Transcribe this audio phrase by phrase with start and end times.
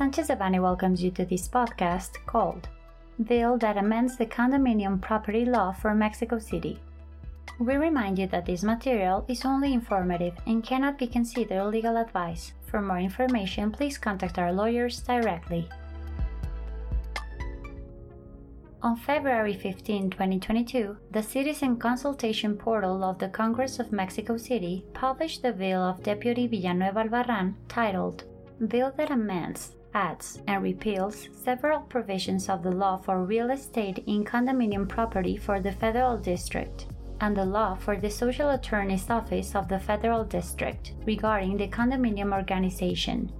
[0.00, 2.70] Sanchez Devanny welcomes you to this podcast called
[3.22, 6.80] Bill that amends the condominium property law for Mexico City.
[7.58, 12.54] We remind you that this material is only informative and cannot be considered legal advice.
[12.64, 15.68] For more information, please contact our lawyers directly.
[18.80, 25.42] On February 15, 2022, the Citizen Consultation Portal of the Congress of Mexico City published
[25.42, 28.24] the bill of Deputy Villanueva Albarran titled
[28.66, 34.24] Bill that amends, adds, and repeals several provisions of the law for real estate in
[34.24, 36.86] condominium property for the Federal District
[37.20, 42.32] and the law for the Social Attorney's Office of the Federal District regarding the condominium
[42.32, 43.30] organization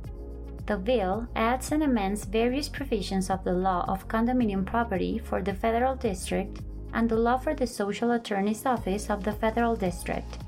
[0.70, 5.52] the bill adds and amends various provisions of the law of condominium property for the
[5.52, 6.60] Federal District
[6.92, 10.38] and the law for the Social Attorney's Office of the Federal District,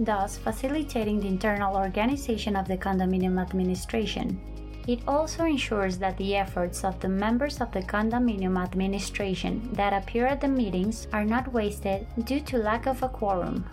[0.00, 4.40] thus facilitating the internal organization of the condominium administration.
[4.88, 10.26] It also ensures that the efforts of the members of the condominium administration that appear
[10.26, 13.66] at the meetings are not wasted due to lack of a quorum.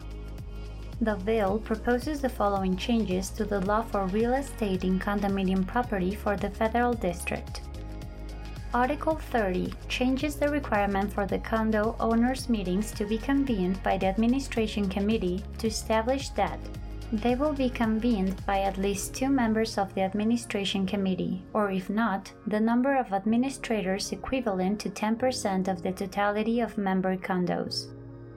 [0.99, 6.13] The bill proposes the following changes to the law for real estate in condominium property
[6.13, 7.61] for the Federal District.
[8.73, 14.07] Article 30 changes the requirement for the condo owners' meetings to be convened by the
[14.07, 16.59] Administration Committee to establish that
[17.13, 21.89] they will be convened by at least two members of the Administration Committee, or if
[21.89, 27.91] not, the number of administrators equivalent to 10% of the totality of member condos.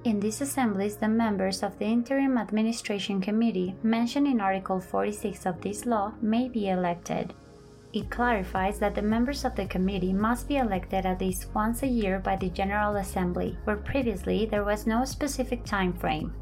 [0.05, 5.61] In these assemblies, the members of the Interim Administration Committee mentioned in Article 46 of
[5.61, 7.35] this law may be elected.
[7.93, 11.87] It clarifies that the members of the committee must be elected at least once a
[11.87, 16.35] year by the General Assembly, where previously there was no specific time frame.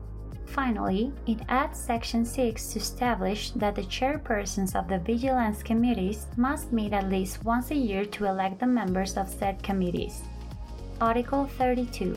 [0.47, 6.73] Finally, it adds Section 6 to establish that the chairpersons of the vigilance committees must
[6.73, 10.23] meet at least once a year to elect the members of said committees.
[11.01, 12.17] Article 32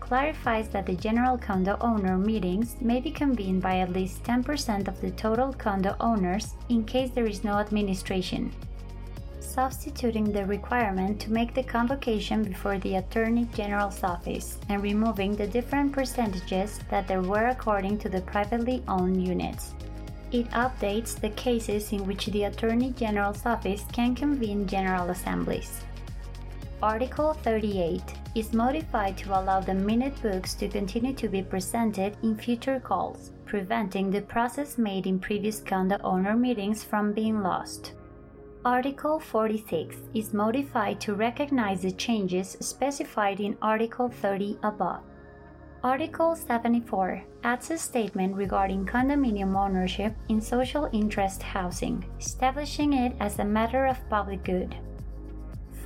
[0.00, 5.00] clarifies that the general condo owner meetings may be convened by at least 10% of
[5.00, 8.52] the total condo owners in case there is no administration,
[9.56, 15.46] substituting the requirement to make the convocation before the Attorney General's office and removing the
[15.46, 19.72] different percentages that there were according to the privately owned units.
[20.30, 25.80] It updates the cases in which the Attorney General's office can convene general assemblies.
[26.82, 28.02] Article 38
[28.34, 33.32] is modified to allow the minute books to continue to be presented in future calls,
[33.46, 37.95] preventing the process made in previous condo owner meetings from being lost.
[38.66, 45.02] Article 46 is modified to recognize the changes specified in Article 30 above.
[45.84, 53.38] Article 74 adds a statement regarding condominium ownership in social interest housing, establishing it as
[53.38, 54.74] a matter of public good.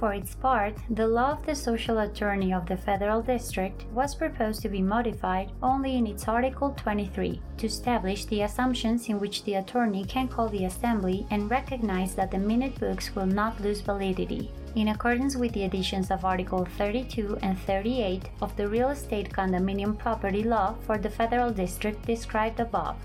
[0.01, 4.63] For its part, the law of the social attorney of the Federal District was proposed
[4.63, 9.57] to be modified only in its Article 23 to establish the assumptions in which the
[9.57, 14.51] attorney can call the assembly and recognize that the minute books will not lose validity,
[14.75, 19.99] in accordance with the additions of Article 32 and 38 of the Real Estate Condominium
[19.99, 22.97] Property Law for the Federal District described above.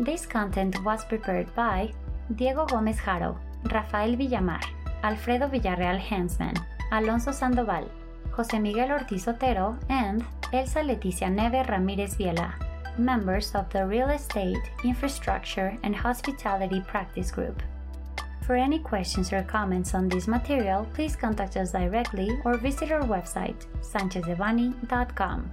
[0.00, 1.92] This content was prepared by
[2.34, 3.36] Diego Gómez Jaro,
[3.70, 4.64] Rafael Villamar,
[5.02, 6.56] Alfredo Villarreal Hensman,
[6.92, 7.88] Alonso Sandoval,
[8.30, 12.52] José Miguel Ortiz Otero, and Elsa Leticia Neve Ramirez Viela,
[12.98, 17.62] members of the Real Estate, Infrastructure, and Hospitality Practice Group.
[18.46, 23.02] For any questions or comments on this material, please contact us directly or visit our
[23.02, 25.50] website, sanchezdevanny.com.